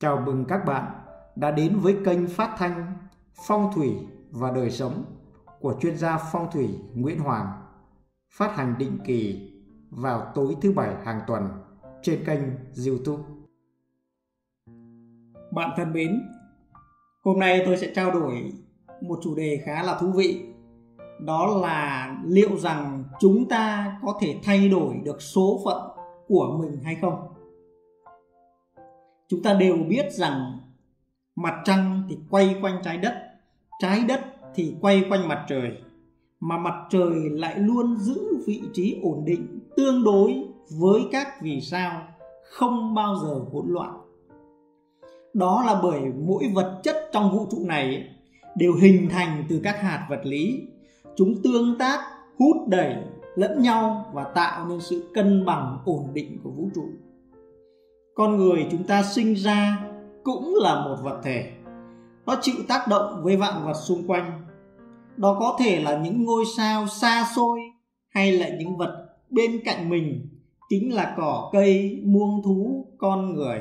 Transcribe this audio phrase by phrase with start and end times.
[0.00, 0.92] Chào mừng các bạn
[1.36, 2.92] đã đến với kênh phát thanh
[3.46, 3.96] Phong thủy
[4.30, 5.04] và đời sống
[5.60, 7.46] của chuyên gia phong thủy Nguyễn Hoàng,
[8.30, 9.50] phát hành định kỳ
[9.90, 11.48] vào tối thứ bảy hàng tuần
[12.02, 12.40] trên kênh
[12.86, 13.22] YouTube.
[15.52, 16.28] Bạn thân mến,
[17.24, 18.52] hôm nay tôi sẽ trao đổi
[19.00, 20.46] một chủ đề khá là thú vị.
[21.20, 25.82] Đó là liệu rằng chúng ta có thể thay đổi được số phận
[26.28, 27.35] của mình hay không?
[29.28, 30.58] Chúng ta đều biết rằng
[31.36, 33.26] mặt trăng thì quay quanh trái đất
[33.78, 34.20] trái đất
[34.54, 35.70] thì quay quanh mặt trời,
[36.40, 40.44] mà mặt trời lại luôn giữ vị trí ổn định tương đối
[40.78, 42.02] với các vì sao
[42.50, 44.00] không bao giờ hỗn loạn.
[45.34, 48.08] Đó là bởi mỗi vật chất trong vũ trụ này
[48.56, 50.60] đều hình thành từ các hạt vật lý.
[51.16, 52.00] Chúng tương tác,
[52.38, 52.96] hút đẩy
[53.34, 56.84] lẫn nhau và tạo nên sự cân bằng ổn định của vũ trụ
[58.16, 59.78] con người chúng ta sinh ra
[60.24, 61.52] cũng là một vật thể.
[62.26, 64.42] Nó chịu tác động với vạn vật xung quanh.
[65.16, 67.60] Đó có thể là những ngôi sao xa xôi
[68.08, 70.28] hay là những vật bên cạnh mình,
[70.68, 73.60] chính là cỏ, cây, muông, thú, con người.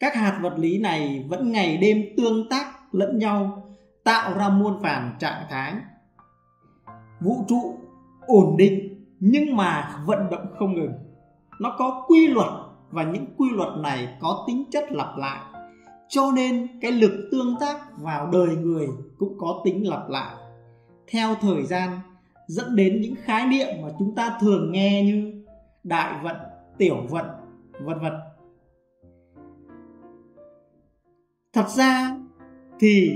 [0.00, 3.64] Các hạt vật lý này vẫn ngày đêm tương tác lẫn nhau,
[4.04, 5.74] tạo ra muôn vàn trạng thái.
[7.20, 7.78] Vũ trụ
[8.26, 10.92] ổn định nhưng mà vận động không ngừng.
[11.60, 12.50] Nó có quy luật
[12.90, 15.40] và những quy luật này có tính chất lặp lại.
[16.08, 18.86] Cho nên cái lực tương tác vào đời người
[19.18, 20.36] cũng có tính lặp lại.
[21.06, 22.00] Theo thời gian,
[22.46, 25.44] dẫn đến những khái niệm mà chúng ta thường nghe như
[25.84, 26.36] đại vận,
[26.78, 27.26] tiểu vận,
[27.80, 28.12] vân vân.
[31.52, 32.16] Thật ra
[32.80, 33.10] thì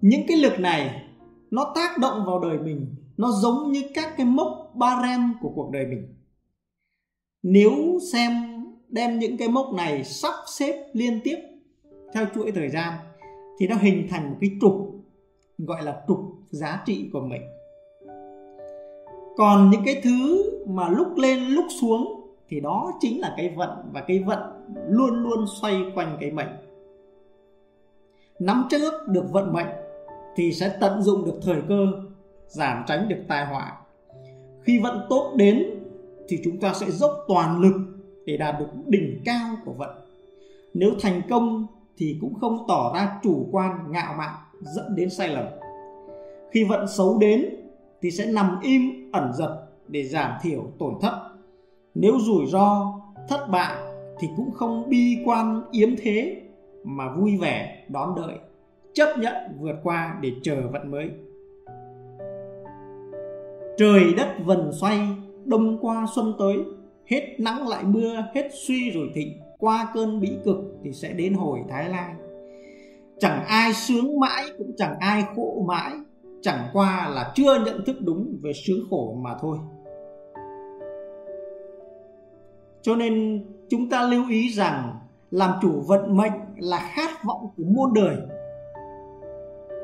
[0.00, 1.04] những cái lực này,
[1.50, 5.70] nó tác động vào đời mình, nó giống như các cái mốc barem của cuộc
[5.72, 6.14] đời mình
[7.42, 8.32] nếu xem
[8.88, 11.36] đem những cái mốc này sắp xếp liên tiếp
[12.14, 12.94] theo chuỗi thời gian,
[13.58, 14.72] thì nó hình thành một cái trục,
[15.58, 16.18] gọi là trục
[16.50, 17.42] giá trị của mình.
[19.36, 23.70] Còn những cái thứ mà lúc lên lúc xuống, thì đó chính là cái vận
[23.92, 24.38] và cái vận
[24.88, 26.56] luôn luôn xoay quanh cái mệnh.
[28.38, 29.68] Nắm trước được vận mệnh
[30.36, 31.86] thì sẽ tận dụng được thời cơ,
[32.46, 33.72] giảm tránh được tai họa.
[34.62, 35.81] Khi vận tốt đến
[36.28, 37.74] thì chúng ta sẽ dốc toàn lực
[38.26, 39.90] để đạt được đỉnh cao của vận.
[40.74, 41.66] Nếu thành công
[41.96, 45.46] thì cũng không tỏ ra chủ quan, ngạo mạn, dẫn đến sai lầm.
[46.50, 47.46] Khi vận xấu đến
[48.02, 51.28] thì sẽ nằm im, ẩn giật để giảm thiểu tổn thất.
[51.94, 53.76] Nếu rủi ro, thất bại
[54.20, 56.42] thì cũng không bi quan, yếm thế
[56.84, 58.38] mà vui vẻ, đón đợi,
[58.92, 61.10] chấp nhận vượt qua để chờ vận mới.
[63.78, 64.98] Trời đất vần xoay
[65.44, 66.56] đông qua xuân tới,
[67.10, 71.34] hết nắng lại mưa, hết suy rồi thịnh, qua cơn bĩ cực thì sẽ đến
[71.34, 72.14] hồi thái lai
[73.22, 75.92] chẳng ai sướng mãi cũng chẳng ai khổ mãi,
[76.40, 79.58] chẳng qua là chưa nhận thức đúng về sướng khổ mà thôi.
[82.82, 84.98] Cho nên chúng ta lưu ý rằng
[85.30, 88.16] làm chủ vận mệnh là khát vọng của muôn đời.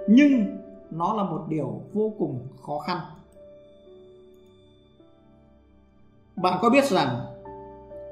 [0.08, 0.58] Nhưng
[0.90, 2.98] nó là một điều vô cùng khó khăn.
[6.42, 7.08] Bạn có biết rằng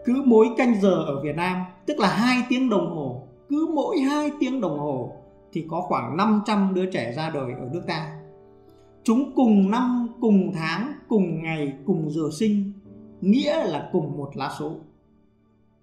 [0.04, 3.98] cứ mỗi canh giờ ở Việt Nam, tức là hai tiếng đồng hồ, cứ mỗi
[3.98, 5.12] hai tiếng đồng hồ
[5.52, 8.16] thì có khoảng 500 đứa trẻ ra đời ở nước ta.
[9.04, 12.72] Chúng cùng năm, cùng tháng, cùng ngày, cùng giờ sinh,
[13.20, 14.76] nghĩa là cùng một lá số.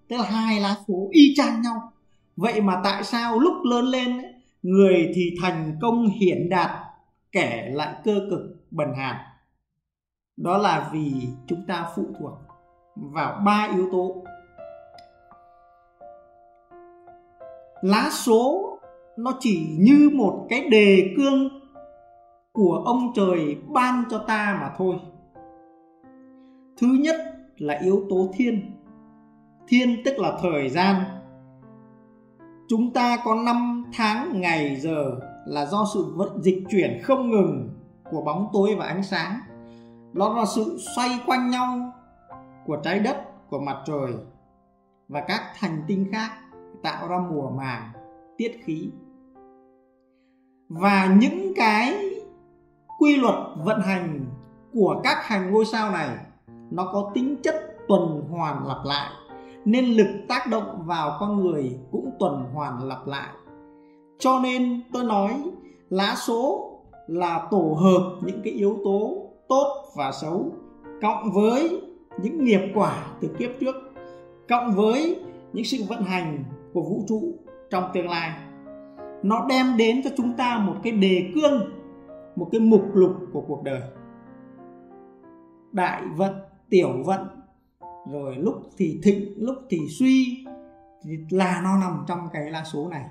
[0.07, 1.91] Tức là hai lá số y chang nhau.
[2.35, 4.21] Vậy mà tại sao lúc lớn lên
[4.61, 6.69] người thì thành công hiển đạt,
[7.31, 8.39] kẻ lại cơ cực,
[8.71, 9.15] bần hàn?
[10.37, 12.33] Đó là vì chúng ta phụ thuộc
[12.95, 14.23] vào ba yếu tố.
[17.81, 18.69] Lá số
[19.17, 21.49] nó chỉ như một cái đề cương
[22.51, 24.95] của ông trời ban cho ta mà thôi.
[26.77, 27.15] Thứ nhất
[27.57, 28.71] là yếu tố thiên.
[29.67, 31.03] Thiên tức là thời gian.
[32.67, 37.69] Chúng ta có năm tháng ngày giờ là do sự vận dịch chuyển không ngừng
[38.11, 39.39] của bóng tối và ánh sáng
[40.13, 41.91] đó là sự xoay quanh nhau
[42.65, 43.17] của trái đất,
[43.49, 44.13] của mặt trời
[45.09, 46.31] và các hành tinh khác,
[46.83, 47.89] tạo ra mùa màng,
[48.37, 48.89] tiết khí.
[50.69, 52.09] Và những cái
[52.99, 54.25] quy luật vận hành
[54.73, 56.09] của các hành ngôi sao này,
[56.71, 57.55] nó có tính chất
[57.87, 59.11] tuần hoàn lặp lại,
[59.65, 63.29] nên lực tác động vào con người cũng tuần hoàn lặp lại.
[64.19, 65.43] Cho nên tôi nói,
[65.89, 66.69] lá số
[67.07, 69.22] là tổ hợp những cái yếu tố
[69.53, 70.51] tốt và xấu,
[71.01, 71.81] cộng với
[72.21, 73.75] những nghiệp quả từ kiếp trước,
[74.49, 75.19] cộng với
[75.53, 77.21] những sự vận hành của vũ trụ
[77.69, 78.31] trong tương lai.
[79.23, 81.71] Nó đem đến cho chúng ta một cái đề cương,
[82.35, 83.81] một cái mục lục của cuộc đời.
[85.71, 86.33] Đại vận,
[86.69, 87.27] tiểu vận,
[88.11, 90.45] rồi lúc thì thịnh, lúc thì suy,
[91.03, 93.05] thì là nó nằm trong cái lá số này.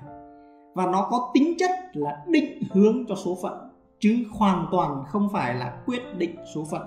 [0.73, 3.72] Và nó có tính chất là định hướng cho số phận
[4.03, 6.81] chứ hoàn toàn không phải là quyết định số phận.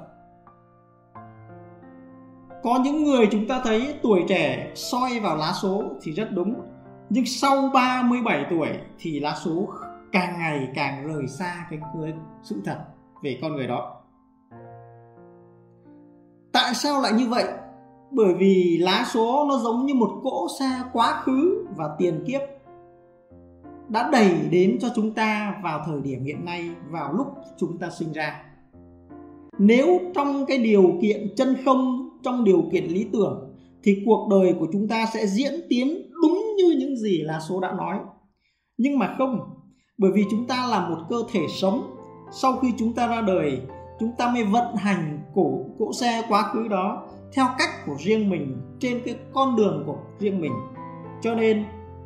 [2.62, 6.54] Có những người chúng ta thấy tuổi trẻ soi vào lá số thì rất đúng,
[7.10, 8.68] nhưng sau 37 tuổi
[8.98, 9.68] thì lá số
[10.12, 11.78] càng ngày càng rời xa cái
[12.42, 12.78] sự thật
[13.22, 14.02] về con người đó.
[16.52, 17.44] Tại sao lại như vậy?
[18.10, 22.40] Bởi vì lá số nó giống như một cỗ xe quá khứ và tiền kiếp
[23.88, 27.26] đã đẩy đến cho chúng ta vào thời điểm hiện nay vào lúc
[27.58, 28.42] chúng ta sinh ra.
[29.58, 34.54] Nếu trong cái điều kiện chân không trong điều kiện lý tưởng thì cuộc đời
[34.60, 37.98] của chúng ta sẽ diễn tiến đúng như những gì là số đã nói.
[38.78, 39.40] Nhưng mà không
[39.98, 41.96] bởi vì chúng ta là một cơ thể sống.
[42.32, 43.60] Sau khi chúng ta ra đời
[44.00, 48.30] chúng ta mới vận hành cổ cỗ xe quá khứ đó theo cách của riêng
[48.30, 50.52] mình trên cái con đường của riêng mình.
[51.22, 51.64] Cho nên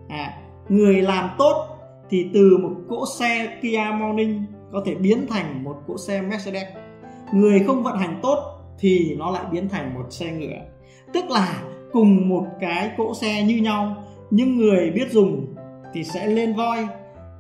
[0.08, 0.38] à,
[0.68, 1.69] người làm tốt
[2.10, 6.68] thì từ một cỗ xe Kia Morning có thể biến thành một cỗ xe Mercedes.
[7.32, 8.38] Người không vận hành tốt
[8.78, 10.58] thì nó lại biến thành một xe ngựa.
[11.12, 11.62] Tức là
[11.92, 13.96] cùng một cái cỗ xe như nhau,
[14.30, 15.54] nhưng người biết dùng
[15.94, 16.86] thì sẽ lên voi,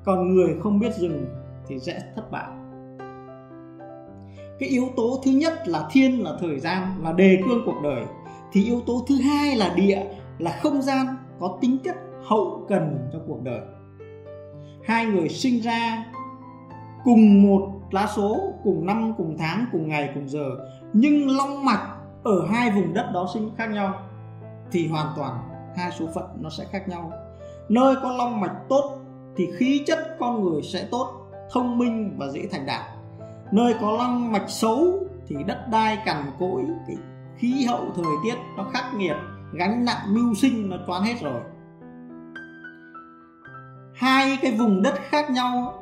[0.04, 1.26] còn người không biết dùng
[1.68, 2.48] thì sẽ thất bại.
[4.58, 8.04] Cái yếu tố thứ nhất là thiên, là thời gian, là đề cương cuộc đời.
[8.52, 10.02] Thì yếu tố thứ hai là địa,
[10.38, 11.06] là không gian
[11.40, 13.60] có tính chất hậu cần cho cuộc đời
[14.84, 16.04] hai người sinh ra
[17.04, 20.44] cùng một lá số, cùng năm, cùng tháng, cùng ngày, cùng giờ.
[20.92, 23.94] Nhưng long mạch ở hai vùng đất đó sinh khác nhau,
[24.72, 25.34] thì hoàn toàn
[25.76, 27.12] hai số phận nó sẽ khác nhau.
[27.68, 28.98] Nơi có long mạch tốt
[29.36, 32.80] thì khí chất con người sẽ tốt, thông minh và dễ thành đạt.
[33.52, 34.78] Nơi có long mạch xấu
[35.28, 36.96] thì đất đai cằn cỗi, cái
[37.36, 39.16] khí hậu thời tiết nó khắc nghiệt,
[39.52, 41.40] gánh nặng mưu sinh nó toán hết rồi
[44.00, 45.74] hai cái vùng đất khác nhau,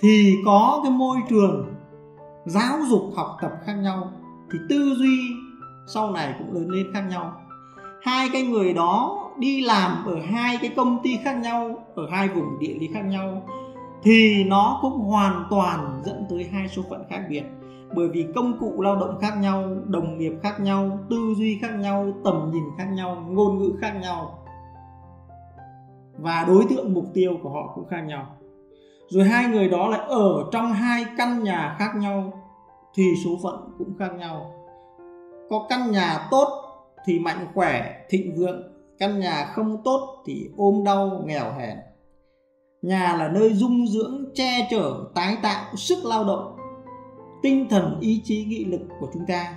[0.00, 1.74] thì có cái môi trường
[2.46, 4.12] giáo dục học tập khác nhau,
[4.52, 5.18] thì tư duy
[5.86, 7.32] sau này cũng lớn lên khác nhau.
[8.02, 12.28] Hai cái người đó đi làm ở hai cái công ty khác nhau, ở hai
[12.28, 13.42] vùng địa lý khác nhau,
[14.02, 17.42] thì nó cũng hoàn toàn dẫn tới hai số phận khác biệt.
[17.94, 21.74] Bởi vì công cụ lao động khác nhau, đồng nghiệp khác nhau, tư duy khác
[21.78, 24.44] nhau, tầm nhìn khác nhau, ngôn ngữ khác nhau
[26.18, 28.36] và đối tượng mục tiêu của họ cũng khác nhau.
[29.08, 32.32] Rồi hai người đó lại ở trong hai căn nhà khác nhau
[32.94, 34.50] thì số phận cũng khác nhau.
[35.50, 36.48] Có căn nhà tốt
[37.04, 38.62] thì mạnh khỏe, thịnh vượng,
[38.98, 41.76] căn nhà không tốt thì ôm đau, nghèo hèn.
[42.82, 46.56] Nhà là nơi dung dưỡng, che chở, tái tạo sức lao động,
[47.42, 49.56] tinh thần, ý chí, nghị lực của chúng ta.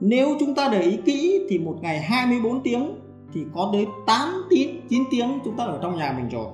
[0.00, 3.00] Nếu chúng ta để ý kỹ thì một ngày 24 tiếng
[3.34, 6.46] thì có tới 8 tiếng 9 tiếng chúng ta ở trong nhà mình rồi.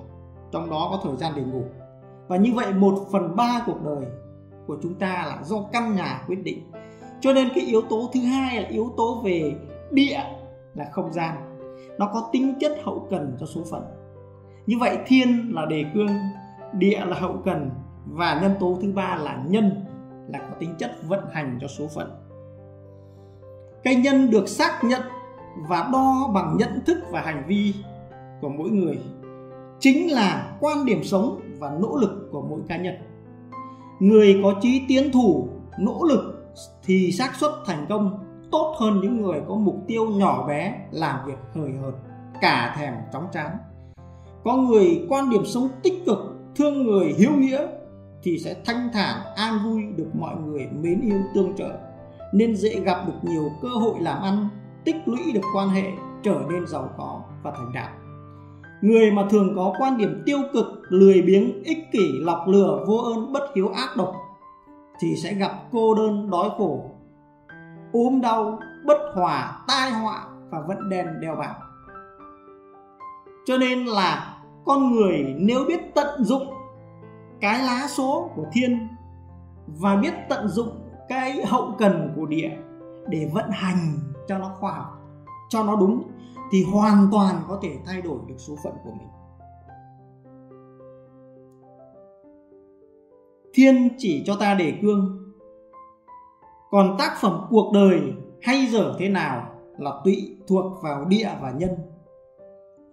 [0.53, 1.63] Trong đó có thời gian để ngủ.
[2.29, 4.05] Và như vậy một phần ba cuộc đời
[4.67, 6.71] của chúng ta là do căn nhà quyết định.
[7.21, 9.53] Cho nên cái yếu tố thứ hai là yếu tố về
[9.91, 10.21] địa
[10.75, 11.37] là không gian.
[11.99, 13.83] Nó có tính chất hậu cần cho số phận.
[14.67, 16.11] Như vậy thiên là đề cương,
[16.73, 17.71] địa là hậu cần,
[18.07, 19.85] và nhân tố thứ ba là nhân
[20.29, 22.11] là có tính chất vận hành cho số phận.
[23.83, 25.01] Cái nhân được xác nhận
[25.57, 27.75] và đo bằng nhận thức và hành vi
[28.41, 28.99] của mỗi người
[29.81, 32.95] chính là quan điểm sống và nỗ lực của mỗi cá nhân.
[34.01, 38.19] Người có chí tiến thủ, nỗ lực thì xác suất thành công
[38.53, 41.95] tốt hơn những người có mục tiêu nhỏ bé làm việc hời hợt,
[42.41, 43.57] cả thèm chóng chán.
[44.45, 46.19] Có người quan điểm sống tích cực,
[46.57, 47.67] thương người hiếu nghĩa
[48.23, 51.71] thì sẽ thanh thản, an vui được mọi người mến yêu tương trợ,
[52.33, 54.49] nên dễ gặp được nhiều cơ hội làm ăn
[54.85, 55.85] tích lũy được quan hệ
[56.23, 57.91] trở nên giàu có và thành đạt.
[58.81, 62.97] Người mà thường có quan điểm tiêu cực, lười biếng, ích kỷ, lọc lừa, vô
[62.97, 64.15] ơn, bất hiếu, ác độc
[65.01, 66.91] thì sẽ gặp cô đơn, đói khổ,
[67.93, 71.61] ốm đau, bất hòa, tai họa và vận đèn đeo bảng
[73.51, 76.47] cho nên là con người nếu biết tận dụng
[77.41, 78.89] cái lá số của thiên
[79.67, 80.69] và biết tận dụng
[81.09, 82.51] cái hậu cần của địa
[83.09, 84.87] để vận hành cho nó khoa học,
[85.49, 86.03] cho nó đúng,
[86.53, 89.09] thì hoàn toàn có thể thay đổi được số phận của mình.
[93.55, 95.33] Thiên chỉ cho ta đề cương.
[96.71, 98.01] Còn tác phẩm cuộc đời
[98.43, 99.47] hay dở thế nào
[99.79, 101.71] là tùy thuộc vào địa và nhân.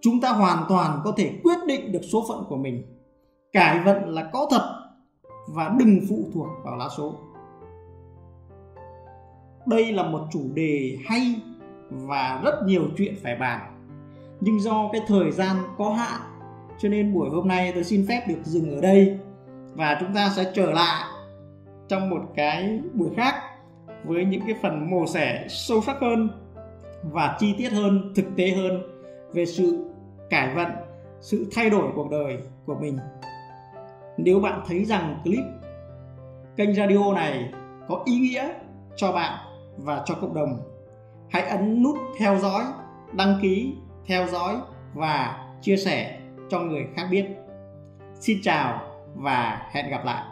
[0.00, 2.82] Chúng ta hoàn toàn có thể quyết định được số phận của mình,
[3.52, 4.74] cải vận là có thật
[5.54, 7.14] và đừng phụ thuộc vào lá số
[9.68, 11.34] đây là một chủ đề hay
[11.90, 13.60] và rất nhiều chuyện phải bàn.
[14.40, 16.20] Nhưng do cái thời gian có hạn,
[16.78, 19.18] cho nên buổi hôm nay tôi xin phép được dừng ở đây
[19.74, 21.04] và chúng ta sẽ trở lại
[21.88, 23.34] trong một cái buổi khác
[24.04, 26.28] với những cái phần mổ xẻ sâu sắc hơn
[27.02, 28.82] và chi tiết hơn, thực tế hơn
[29.32, 29.84] về sự
[30.30, 30.68] cải vận,
[31.20, 32.98] sự thay đổi cuộc đời của mình.
[34.16, 35.44] Nếu bạn thấy rằng clip
[36.56, 37.52] kênh radio này
[37.88, 38.48] có ý nghĩa
[38.96, 39.47] cho bạn
[39.78, 40.62] và cho cộng đồng.
[41.30, 42.64] Hãy ấn nút theo dõi,
[43.12, 43.74] đăng ký,
[44.06, 44.56] theo dõi
[44.94, 47.26] và chia sẻ cho người khác biết.
[48.20, 48.80] Xin chào
[49.14, 50.24] và hẹn gặp lại.